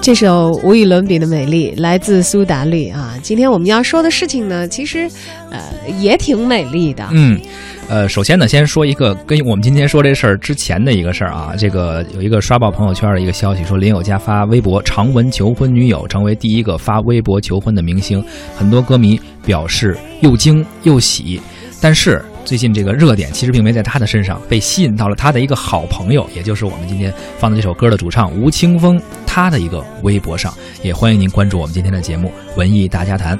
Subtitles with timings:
[0.00, 3.14] 这首无与伦比的美丽来自苏打绿啊！
[3.22, 5.06] 今天我们要说的事情呢，其实，
[5.50, 5.60] 呃，
[5.98, 7.06] 也挺美丽的。
[7.10, 7.38] 嗯，
[7.88, 11.52] 呃，首先呢，先说一个跟我们今天说这事儿之前的一个事儿啊。
[11.58, 18.24] 这个有一个刷爆朋友圈的一个消息，说林宥嘉发微博长文求婚女友，成为第一个发微博求婚的明星。
[18.56, 21.38] 很多歌迷表示又惊又喜，
[21.82, 22.24] 但是。
[22.48, 30.50] 最近这个热点其实并没在他的身上，被吸引到了他的一个好朋友，也就是我们今天放的这首歌的主唱吴青峰，他的一个微博上，
[30.82, 33.36] 也欢迎您关注我们今天的节目《文艺大家谈》。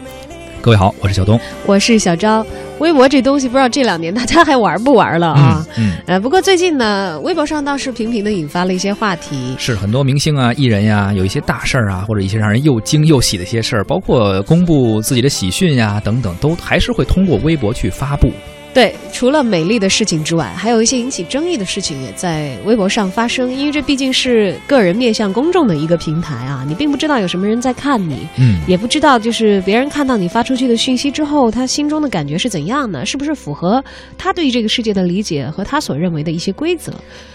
[0.61, 2.45] 各位好，我是小东，我是小昭。
[2.81, 5.67] 微博这东西，不知道这两年大家还玩不玩了啊？
[5.79, 18.31] 嗯，呃，不过最近呢，微博上倒是频频的引发了一些话题，是很多明星啊、艺人呀，有一些大事儿啊，或者一些让人又惊又喜的一些事儿，包括公布自己的喜讯呀等等，都还是会通过微博去发布。
[18.75, 23.53] 对，除了美丽的事情之外，还有一些引起争议的事情也在微博上发生。
[23.53, 33.83] 因为这毕竟是个人面向公众的一个平台啊，你并不知道有什么人在看你，嗯，也不知道就是别人看到你发出去的讯息之后，他心中的感觉是怎样的，是不是符合
[34.17, 36.93] 他对于这个世界的理解和他所认为的一些规则。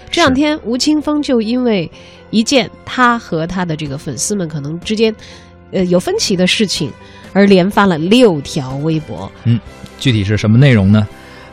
[0.09, 1.91] 这两天，吴青峰就因为
[2.29, 5.13] 一件他和他的这个粉丝们可能之间，
[5.71, 6.89] 呃，有分歧的事情，
[7.33, 9.29] 而连发了六条微博。
[9.43, 9.59] 嗯，
[9.99, 11.05] 具体是什么内容呢？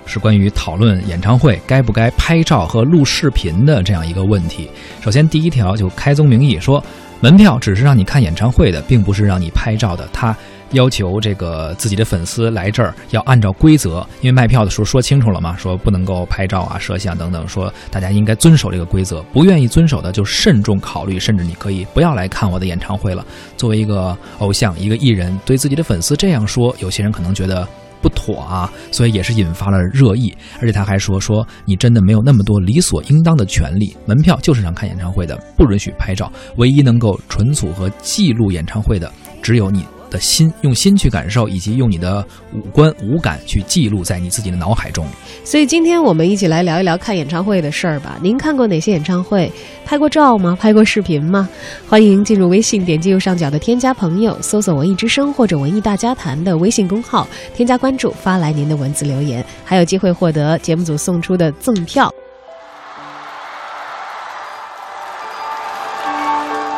[0.07, 4.71] 是关于讨论演唱会该不该拍照和录视频的这样一个问题。
[5.01, 6.83] 首先，第一条就开宗明义说，
[7.21, 10.09] 门票只是让你看演唱会的，并不是让你拍照的。
[10.13, 10.37] 他
[10.73, 19.21] 要求这个自己的粉丝来这儿要按照规则，因为卖票的时候说清楚了嘛，说不能够拍照啊、摄像等等，说大家应该遵守这个规则。
[19.33, 23.25] 不愿意遵守的就慎重考虑，甚至你可以不要来看我的演唱会了。
[23.57, 27.67] 作为一个偶像、一个艺人，对自己的粉丝这样说，有些人可能觉得。
[28.01, 30.35] 不妥啊，所以也是引发了热议。
[30.61, 36.31] 而且他还说说你真的没有那么多理所应当的权利，门票就是让看演唱会的，不允许拍照。
[36.57, 39.11] 唯一能够存储和记录演唱会的，
[39.43, 39.85] 只有你。
[40.11, 45.07] 的心，用心去感受，以及用你的五官五感去记录在你自己的脑海中。
[45.45, 48.19] 所以今天我们一起来聊一聊看演唱会的事儿吧。
[48.21, 49.51] 您看过哪些演唱会？
[49.87, 50.57] 拍过照吗？
[50.61, 51.49] 拍过视频吗？
[51.89, 62.13] 欢迎进入微信，点击右上角的添加朋友，搜索“文艺之声”或者“文艺大家谈”的微信公号，添加关注，发来您的文字留言，还有机会获得节目组送出的赠票。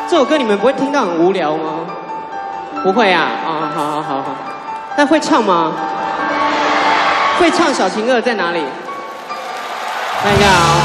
[0.08, 1.81] 这首歌你们不会听到很无聊吗？
[2.82, 4.24] 不会啊，啊，好好好好，
[4.96, 5.72] 那会唱吗？
[7.38, 8.60] 会唱小情歌在哪里？
[10.22, 10.76] 看一下啊，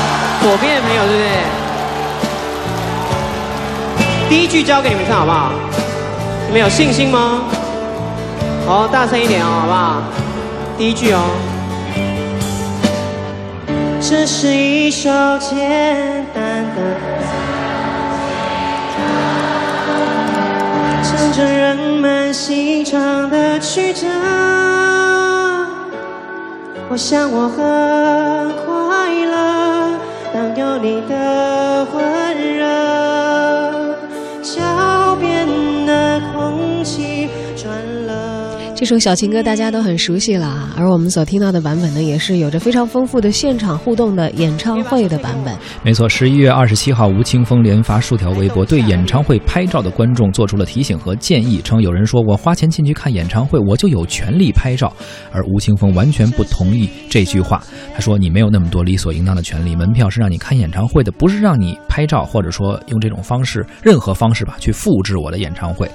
[0.41, 1.29] 左边的朋友对不对？
[4.29, 5.51] 第一句交给你们唱好不好？
[6.47, 7.41] 你们有信心吗？
[8.67, 10.01] 好，大声一点哦，好不好？
[10.77, 11.21] 第一句哦。
[13.99, 15.09] 这是一首
[15.39, 16.81] 简单的。
[21.03, 24.07] 唱着人满心肠的曲折，
[26.89, 27.57] 我想我很
[28.65, 29.97] 快乐，
[30.31, 32.26] 当有你的魂
[38.79, 45.57] 这首小情歌大家都很熟悉了，而我们所听到的版本呢，也是有着非常丰富的现场互动的演唱会的版本。
[45.81, 54.93] 没错，十一月二十七号，吴青峰连发数条微博，对演唱会拍照的观众做出了提醒和建议，称有人说我花钱进去看演唱会，我就有权利拍照，
[55.31, 57.63] 而吴青峰完全不同意这句话。
[57.95, 65.89] 他说你没有那么多理所应当的权利，门票是让你看演唱会的，不是让你拍照，或者说用这种方式，任何方式吧，去复制我的演唱会。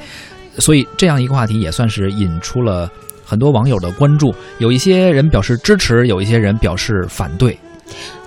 [0.59, 2.91] 所以这样一个话题也算是引出了
[3.25, 7.59] 很多网友的关注，有一些人表示支持，有一些人表示反对。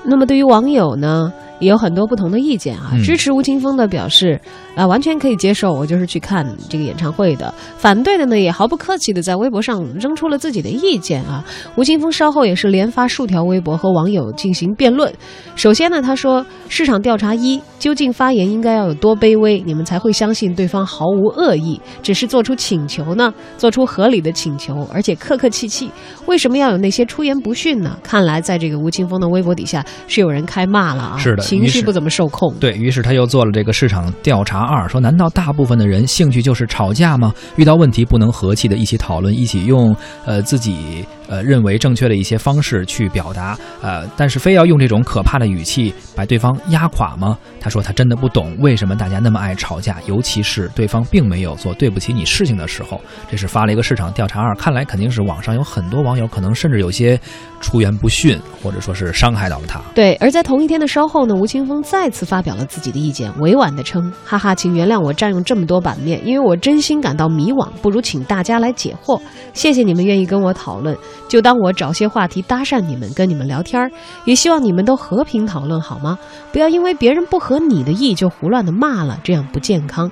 [0.03, 1.31] 那么对于网友呢？
[1.59, 4.39] 也有很多不同的意见啊，支持吴青峰的表示
[4.75, 11.43] 啊，完全可以接受，我就是去看这个演唱会的；反对的呢，也毫不客气的在微博上扔出了自己的意见啊。
[11.75, 15.11] 吴青峰稍后也是连发数条微博和网友进行辩论。
[15.55, 23.33] 首先呢，他说：“市场调查一，究竟发言应该要有多卑微，你们才会相信对方毫无恶意，只是做出请求呢？
[23.57, 25.89] 做出合理的请求，而且客客气气，
[26.25, 31.17] 为什么要有那些出言不逊呢？”看来，在这个吴青峰的微博底下是有人开骂了啊。
[31.17, 31.44] 是的。
[31.45, 37.33] 情绪不怎么受控，对于是他又做了这个市场调查二，说难道大部分的人兴趣就是吵架吗？
[37.55, 39.95] 遇到问题不能和气的一起讨论，一起用
[40.25, 47.37] 呃自己呃认为正确的一些方式去表达，呃，但是非要用这种可怕的语气把对方压垮吗？
[47.59, 53.01] 他说他真的不懂为什么大家那么爱吵架，尤其是对方并没有做对不起你事情的时候。
[53.29, 57.19] 这是发了一个市场调查二，看来肯定是网上有很多网友可能甚至有些
[57.59, 59.81] 出言不逊，或者说是伤害到了他。
[59.93, 69.19] 对，而在同一天的稍后呢，吴青峰再次发表了自己的意见，委婉的称：“哈哈，请原谅我占用这么多版面，因为我真心感到迷惘，不如请大家来解惑。
[69.53, 70.95] 谢谢你们愿意跟我讨论，
[71.27, 73.91] 就当我找些话题搭讪你们，跟你们聊天儿，
[74.25, 76.17] 也希望你们都和平讨论好吗？
[76.51, 80.11] 不要因为别人不合你的意就胡乱的骂了，这样不健康。”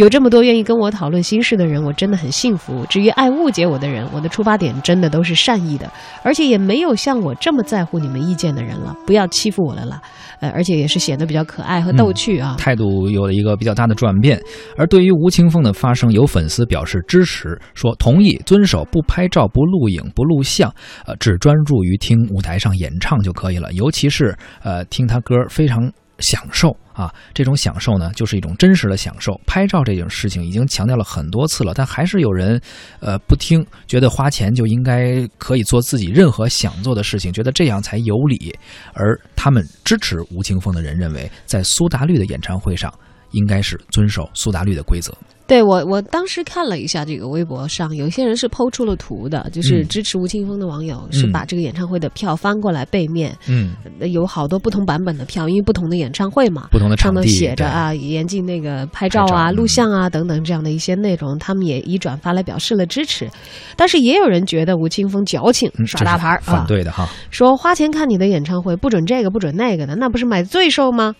[0.00, 2.86] 有这么多愿意跟我讨论心事的人，我真的很幸福。
[2.88, 5.92] 至于爱误解我的人，我的出发点真的都是善意的，
[6.22, 8.96] 而且也没有像我这么在乎你们意见的人了。
[9.06, 10.00] 不要欺负我了啦，
[10.40, 12.56] 呃，而且也是显得比较可爱和逗趣啊。
[12.58, 14.40] 态度有了一个比较大的转变。
[14.74, 20.72] 而对于吴青峰的发声，有粉丝表示支持，说同意遵守不拍照、不录影、不录像，
[21.04, 23.70] 呃，只专注于听舞台上演唱就可以了。
[23.74, 25.92] 尤其是呃，听他歌非常。
[26.22, 29.40] 享受啊，这种享受呢，就是一种真实的享受。
[29.46, 32.60] 拍照这件事情已经强调了很多次了，但还是有人，
[33.00, 38.54] 呃，不听，觉得花钱就应该可以做自己任何想做的事情，觉得这样才有理。
[38.92, 42.92] 而他们支持吴青峰的人认为，在苏打绿的演唱会上，
[43.32, 45.12] 应该是遵守苏打绿的规则。
[45.46, 53.74] 对我，我当时看了一下这个微博上，有些人是抛出了图的，就是支持吴青峰的网友是把这个演唱会的票翻过来，背面嗯
[54.12, 63.28] 有好多不同版本的票，因为不同的演唱会嘛，不同的上头写着啊，严禁那个拍照啊、录像啊等等这样的一些内容，他们也以转发来表示了支持。
[63.74, 71.12] 但是也有人觉得吴青峰矫情耍大牌儿，反对的哈，说花钱看你的演唱会不准这个不准那个的，那不是买罪受吗？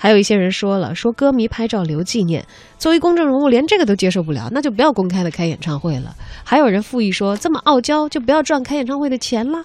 [0.00, 2.42] 还有一些人说了，说歌迷拍照留纪念，
[2.78, 6.14] 作为公众人物连这个都接受不了，那就不要公开的开演唱会了。
[6.44, 9.58] 还有人附议说，这么傲娇就不要赚开演唱会的钱了。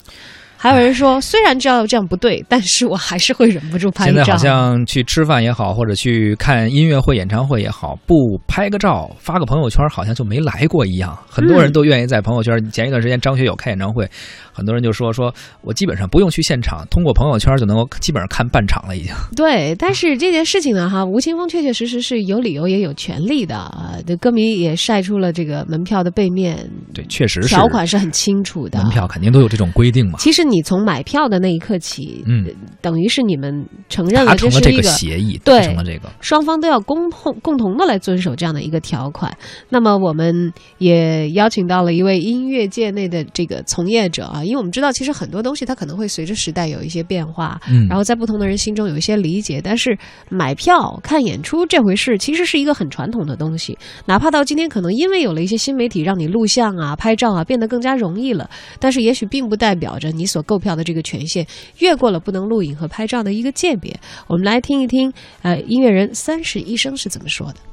[0.56, 4.14] 还有人说，虽然知道这样不对，但是我还是会忍不住拍照。
[4.14, 11.18] 现在好像去吃饭也好，或者去看音乐会、演唱会也好，不拍个照、发个朋友圈，好像就没来过一样。
[11.30, 12.58] 很多人都愿意在朋友圈。
[12.72, 14.10] 前一段时间张学友开演唱会，
[14.54, 19.12] 很多人就说：“说我基本上不用去现场，通过朋友圈就能够基本上看半场了。”已经。
[19.36, 23.96] 对，但是这件事情呢，哈，吴青峰确确实实是有理由也有权利的啊。
[24.06, 28.80] 这歌迷也晒出了这个门票的背面，对，确实是条款是很清楚的。
[28.80, 30.20] 门票肯定都有这种规定嘛。
[30.20, 30.44] 其实。
[30.44, 32.46] 你从买票的那一刻起，嗯，
[32.82, 39.36] 等于是你们承认了这是一个协议，对，成了这个，双方都要共同共同的来遵守这样的一个条款。
[39.70, 49.62] 那么，我们也邀请到了一位音乐界内的这个从业者啊，因为我们知道，其实很多东西它可能会随着时代有一些变化，嗯，然后在不同的人心中有一些理解。
[49.64, 49.98] 但是，
[50.30, 53.78] 买票看演出这回事，其实是一个很传统的东西。
[54.06, 58.50] 哪怕到今天，可能因为有了一些新媒体，让你录像啊、拍照啊变得更加容易了，
[58.80, 61.46] 但是也许并不代表着你所购票的这个权限
[61.80, 63.98] 越过了不能录影和拍照的一个界别。
[64.28, 65.12] 我们来听一听，
[65.42, 67.73] 呃，音乐人三十一生是怎么说的。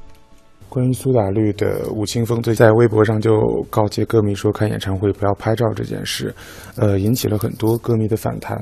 [0.71, 6.33] 关于苏打绿的吴青峰，最在微博上就告诫歌迷说，看演唱会不要拍照这件事，
[6.77, 8.57] 呃，引起了很多歌迷的反弹。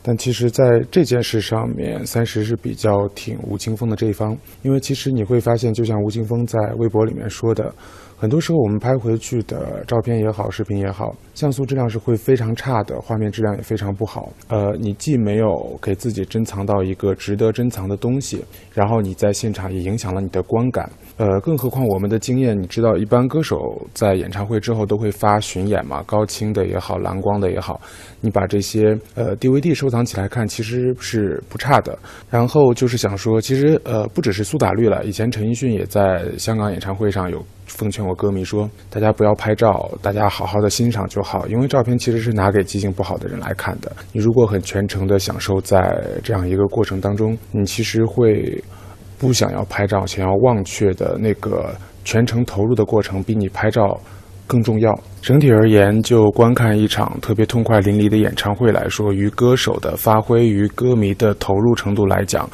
[0.00, 7.74] 但其实，在这件事上面，三十是比较挺吴青峰的这一方，因为其实你会发现，就像吴青峰在微博里面说的。
[8.16, 14.32] 很多时候，我们拍回去的照片也好，视频也好，像素质量是会非常差的，画面质量也非常不好。
[14.48, 20.88] 呃，你既没有给自己珍藏到一个值得珍藏的东西，然后你在现场也影响了你的观感。
[21.18, 23.58] 呃，更何况我们的经验，你知道，一般歌手
[23.92, 27.80] 在演唱会之后都会发巡演嘛，高清的也好，蓝光的也好，
[28.20, 31.98] 你把这些呃 DVD 收藏起来看，其实是不差的。
[32.30, 37.44] 然后就是想说，其实呃，不只是苏打绿了，以前陈奕迅也在香港演唱会上有。
[37.66, 41.46] 奉劝我歌迷说：“大家不要拍照，大家好好的欣赏就好。
[41.48, 43.92] 因为照片其实是拿给记性不好的人来看的。
[44.10, 48.64] 你如果很全程的享受在这样一个过程当中，你其实会
[49.18, 53.98] 不想要拍照，想要忘却的那个全程投入的过程，比你拍照
[54.46, 54.98] 更重要。
[55.20, 62.48] 整体而言，就观看一场特别痛快淋漓的演唱会来说，于歌手的发挥，于歌迷的投入程度来讲。”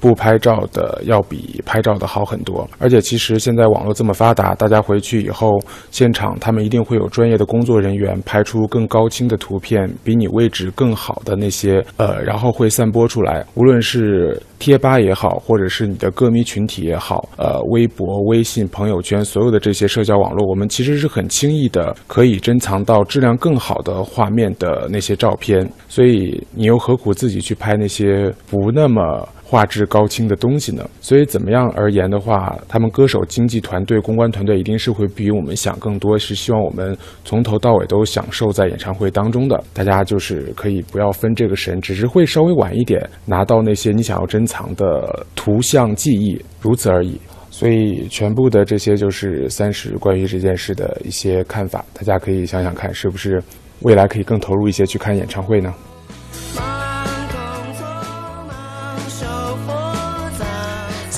[0.00, 5.58] 不拍照的要比拍照的好很多，而且其实现在网络这么发达，大家回去以后
[5.90, 29.28] 现场他们一定会有专业的工作人员拍出更高清的图片，比你位置更好的那些呃，然后会散播出来，无论是贴吧也好，或者是你的歌迷群体也好，呃，微博、微信、朋友圈，所有的这些社交网络，我们其实是很轻易的可以珍藏到质量更好的画面的那些照片，所以你又何苦自己去拍那些不那么。
[29.50, 30.86] 画质高清的东西呢？
[31.00, 39.58] 所以怎么样而言的话，他们歌手经纪团队、公关团队一定是会比我们想更多，是希望我们从头到尾都享受在演唱会当中的。
[39.72, 47.18] 大家就是可以不要分这个神，只是会稍微晚一点拿到那些你想要珍藏的图像记忆，如此而已。
[47.50, 53.42] 所以，全部的这些就是三十关于这件事的一些看法，大家可以想想看，是不是
[53.80, 55.74] 未来可以更投入一些去看演唱会呢？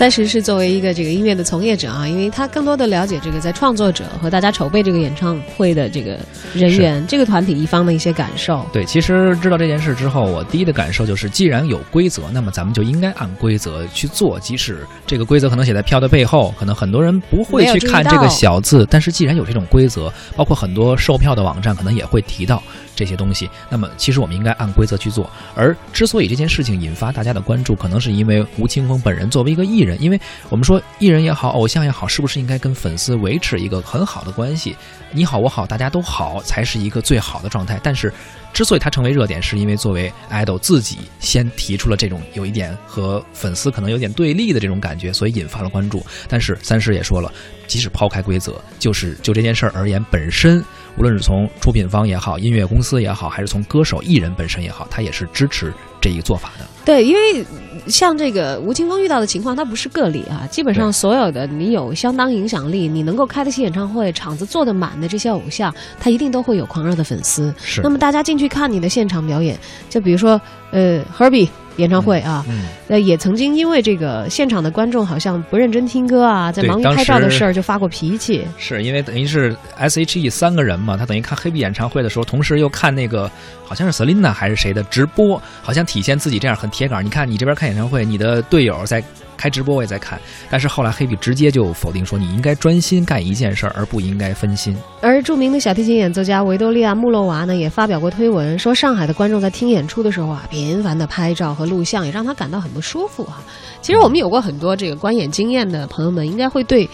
[0.00, 6.18] 三十是作为一个这个音乐的从业者啊，因为他更多的了解这个在创作者和大家筹备这个演唱会的这个
[6.54, 8.64] 人员、这个团体一方的一些感受。
[8.72, 14.40] 对，其实知道这件事之后，我第一的感受就是，既然有规则，那么咱们就应该按规则去做。
[14.40, 22.62] 即使这个规则可能写在票的背后，可能很多人不会去看这个小字，但是既然有这种规则，包括很多售票的网站可能也会提到。
[23.00, 25.28] 这些东西，那么其实我们应该按规则去做。
[25.56, 34.76] 而之所以这件事情引发大家的关注，可能是因为吴青峰本人作为一个艺人，因为我们说艺人也好，偶像也好，是不是应该跟粉丝维持一个很好的关系？
[35.12, 37.80] 你好，我好，大家都好，才是一个最好的状态。
[37.82, 38.12] 但是，
[38.52, 46.04] 之所以他成为热点，是因为作为 idol 自己先提出了这种有一点和粉丝可能有点对立的这种感觉，所以引发了关注。
[46.28, 47.32] 但是三师也说了，
[47.66, 50.62] 即使抛开规则，就是就这件事儿而言，本身。
[50.96, 56.66] 无论是从出品方也好，音乐公司也好，还是从歌手艺人本身也好，他也是支持这一做法的。
[56.84, 57.44] 对，因为
[57.86, 60.46] 像这个吴青峰遇到的情况，他不是个例啊。
[60.50, 67.54] 基本上所有的你有相当影响力，你能够开得起演唱会，场子坐得满的这些偶像，他一定都会有狂热的粉丝。
[67.62, 67.80] 是。
[67.82, 69.58] 那么大家进去看你的现场表演，
[69.88, 71.48] 就比如说呃，Herbie。
[71.76, 78.46] 演唱会啊，那、嗯嗯，也曾经因为这个现场的观众好像不认真听歌啊，在忙于拍照的事儿就发过脾气。
[78.58, 83.30] 是因为等于是 S.H.E 三个人嘛，他等于看黑 e 演唱会的时候，同时又看那个
[83.64, 87.02] 好像是 Selina 还是谁的直播，好像体现自己这样很铁杆。
[87.02, 89.02] 你看你这边看演唱会，你的队友在。
[89.36, 90.20] 开直播我也在看，
[90.50, 94.76] 但是后来黑比直接就否定说，你应该专心干一件事儿，而不应该分心。
[95.00, 103.42] 而著名的小提琴演奏家维多利亚穆洛娃呢，也发表过推文，说上海的观众在听演出的时候啊，频繁的拍照和录像，也让他感到很不舒服啊。
[103.80, 106.86] 其实我们有过很多这个观演经验的朋友们，应该会对。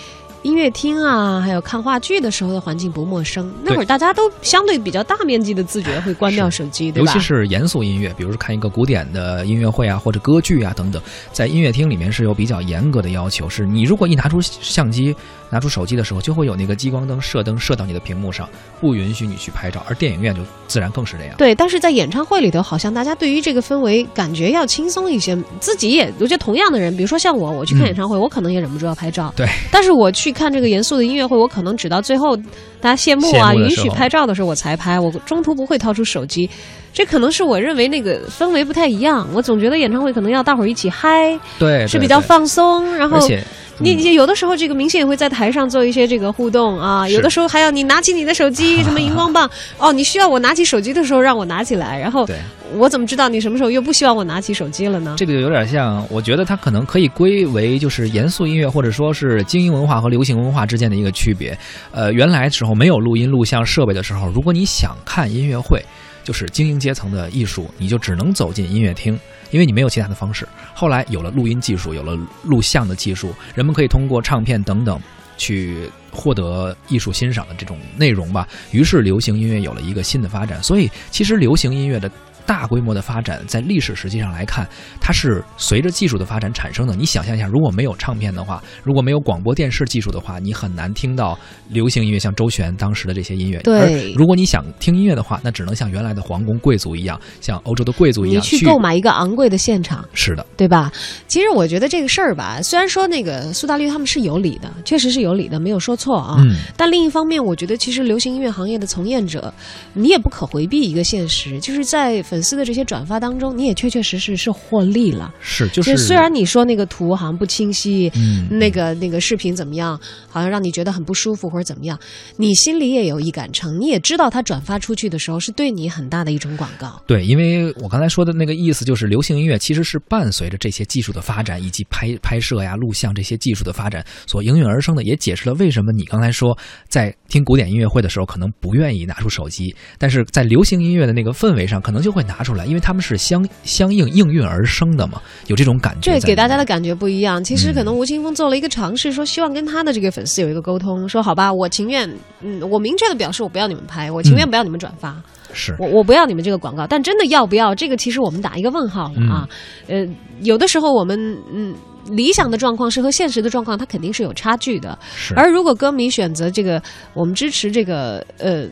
[0.47, 3.53] 音乐厅啊，还有看话剧的时候的环境不陌生。
[3.65, 7.12] 那会儿大家都相对比较大面积的自觉会关掉手机，对吧？
[7.12, 15.17] 尤其是严肃音乐，比如说看一个古典的音乐会啊，或者歌剧啊等等，在音乐厅里面是有比较严格的要求，是你如果一拿出相机。
[15.50, 18.49] 拿出手机的时候，就会有那个激光灯射灯射到你的屏幕上，
[18.81, 19.85] 不允许你去拍照。
[19.88, 21.35] 而电影院就自然更是这样。
[21.37, 25.37] 对，但是在演唱会里头，好像大家对于这个氛围感觉要轻松一些。
[25.61, 29.33] 自己也，我觉得同样的人，比如说像我，我去看演唱会，我可能也忍不住要拍照。
[29.37, 29.47] 对。
[29.71, 32.37] 但是我去看这个严肃的音乐会，我可能只到最后
[32.81, 36.49] 大家谢幕啊，允许拍照的时候我才拍，我中途不会掏出手机。
[36.93, 39.29] 这可能是我认为那个氛围不太一样。
[39.35, 43.19] 我总觉得演唱会可能要大伙儿一起嗨，对，是比较放松，然后。
[43.19, 43.43] 而且。
[43.78, 52.26] 你你有的时候这个明星也会在台上做一些这个互动啊，有的时候还要你拿起你的手机，什么荧光棒 哦，你需要我拿起手机的时候让我拿起来，然后
[52.75, 55.14] 我怎么知道你什么时候又不希望我拿起手机了呢？
[55.18, 61.56] 这个有点像，我觉得它可能可以归为就是严肃音乐或者说是精英文化和流行文化之间的一个区别。
[61.92, 65.85] 呃，原来时候没有录音录像设备的时候，如果你想看音乐会，
[66.25, 69.18] 就是精英阶层的艺术，你就只能走进音乐厅。
[69.50, 75.00] 因为你没有其他的方式，后来有了录音技术，有了录像的技术，人们可以通过唱片等等
[75.37, 78.49] 去获得艺术欣赏的这种内容吧。
[78.71, 80.62] 于是流行音乐有了一个新的发展。
[80.62, 82.11] 所以，其实流行音乐的。
[82.47, 84.67] 大规模的发展，在历史实际上来看，
[85.00, 86.95] 它是随着技术的发展产生的。
[86.95, 91.37] 你想象一下，如果没有唱片的话，如果没有广播电视技术的话，你很难听到
[91.69, 93.59] 流行音乐，像周璇当时的这些音乐。
[93.59, 100.07] 对，如果你想听音乐的话，那只能像原来的皇宫贵族一样，像欧洲的贵族一样去购买一个昂贵的现场。
[100.15, 100.93] 是的，对吧？
[101.26, 106.37] 其实我觉得这个事儿吧，虽然说那个苏大绿他们是有理的，确实是有理的，没有说错啊。
[106.38, 106.55] 嗯。
[106.76, 109.53] 但另一方面，我觉得其实流行音乐行业的从业者，
[109.95, 112.23] 你也不可回避一个现实，就是在。
[112.37, 115.33] 粉丝的这些转发当中，你也确确实实是获利了。
[115.40, 121.99] 是，就是虽然你说那个图好像不清晰，嗯，那个那个视频怎么样，好像让你觉得很不舒服或者怎么样，
[122.37, 127.00] 你心里也有一杆秤，你也知道他转发出去的时候是对你很大的一种广告。
[127.07, 136.55] 对，因为我刚才说的那个意思就是，流行音乐其实是伴随着这些技术的发展以及拍拍摄呀、录像这些技术的发展所应运而生的，也解释了为什么你刚才说
[136.87, 142.25] 在听古典音乐会的时候可能不愿意拿出手机，但是在流行音乐的那个氛围上可能就会。
[142.26, 146.11] 拿出来，因为他们是相相应应运而生的嘛，有这种感觉。
[146.11, 147.42] 对，给大家的感觉不一样。
[147.42, 152.09] 其实可能吴青峰做了一个尝试，说希望跟他的这个粉丝有一个沟通，说好吧，我情愿，
[152.40, 155.16] 嗯，我明确的表示我不要你们拍，我情愿不要你们转发。
[155.52, 159.49] 是我我不要你们这个广告，但真的要不要这个，其实我们打一个问号了啊。
[159.87, 160.06] 呃，
[160.42, 161.75] 有的时候我们嗯。
[162.12, 164.97] 理想的状况是和现实的状况，它肯定是有差距的。
[165.16, 166.80] 是，而如果歌迷选择这个，
[167.14, 168.64] 我们支持这个呃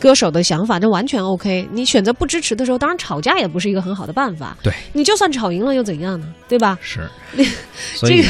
[0.00, 1.68] 歌手的想法，这完全 OK。
[1.70, 4.56] 你选择不支持的时候，当然吵架也不是一个很好的办法。
[4.62, 6.26] 对，你就算吵赢了又怎样呢？
[6.48, 6.78] 对吧？
[6.80, 7.06] 是。
[7.94, 8.24] 所以，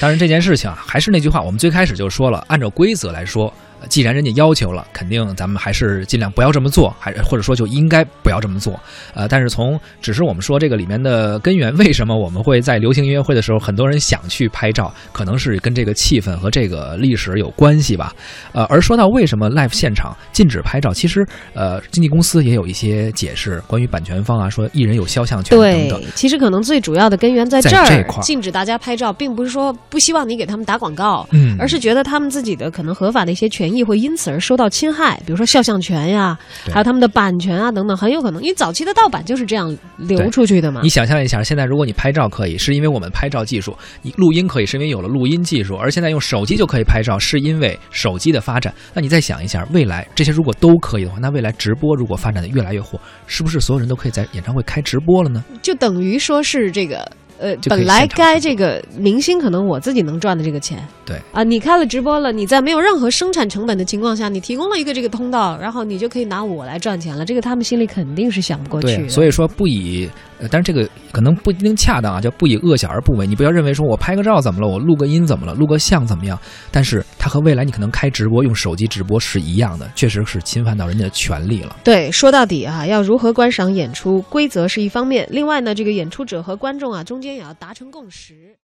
[0.00, 3.52] 当然这件事情啊，还是那句话，我们最开始就说了，按照规则来说。
[3.88, 8.78] 既然人家要求了，肯定咱们还是尽量不要这么做，还或者说就应该不要这么做。
[9.14, 18.14] 呃，但是从只是我们说这个里面的根源，为什么我们会在流行音乐会的时候，很多人想去拍照，可能是跟这个气氛和这个历史有关系吧。
[18.52, 26.02] 呃，而说到为什么 live 现场禁止拍照，其实呃，经纪公司也有一些解释，关于版权方啊，说艺人有肖像权等等。
[26.14, 36.38] 其实可能最主要的根源在这儿，这块禁止大家拍照，并不是说不希望你给他们打广告，嗯，而是觉得他们自己的可能合法的一些权益会因此而受到侵害，比如说肖像权呀，
[36.72, 40.80] 还有他们的版权啊等等，很有可能，因为早期的盗版就是这样流出去的嘛。
[40.82, 43.72] 你想象一下，现在如果你拍照可以，是因为我们拍照技术；
[44.02, 48.72] 你录音可以，是因为有了录音技术；而现在用手机就可以拍照，是因为手机的发展。
[48.94, 55.44] 那你再想一下，未来这些如果都可以的话，那未来直播如果发展的越来越火，是不是所有人都可以在演唱会开直播了呢？
[55.62, 57.10] 就等于说是这个。
[57.38, 69.08] 呃，本来该这个明星可能我自己能赚的这个钱，对啊，你开了直播了，你在没有任何生产成本的情况下，你提供了一个这个通道，然后你就可以拿我来赚钱了，这个他们心里肯定是想不过去。
[69.08, 70.10] 所以说不以。
[70.40, 73.26] 呃，但是这个可能不一定恰当啊，叫不以恶小而不为。
[73.26, 76.38] 你不要认为说我拍个照怎么了，我录个音怎么了，录个像怎么样？
[76.70, 81.76] 但是它和未来你可能开直播用手机直播是一样的，确实是侵犯到人家的权利了。
[81.82, 88.54] 对，说到底啊，要如何观赏演出，规则是一方面，另外呢，这个演出者和观众啊中间也要达成共识。